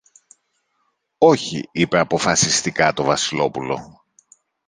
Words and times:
Όχι, 1.17 1.69
είπε 1.71 1.99
αποφασιστικά 1.99 2.93
το 2.93 3.03
Βασιλόπουλο 3.03 4.01